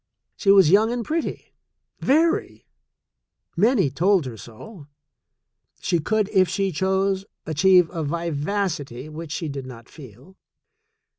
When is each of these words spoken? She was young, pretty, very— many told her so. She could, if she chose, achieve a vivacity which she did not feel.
She 0.35 0.49
was 0.49 0.71
young, 0.71 1.03
pretty, 1.03 1.53
very— 1.99 2.65
many 3.67 3.91
told 3.91 4.25
her 4.25 4.35
so. 4.35 4.87
She 5.79 5.99
could, 5.99 6.27
if 6.29 6.49
she 6.49 6.71
chose, 6.71 7.23
achieve 7.45 7.87
a 7.91 8.03
vivacity 8.03 9.09
which 9.09 9.31
she 9.31 9.47
did 9.47 9.67
not 9.67 9.87
feel. 9.89 10.37